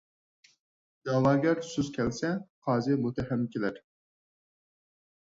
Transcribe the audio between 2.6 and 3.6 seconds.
قازى مۇتتەھەم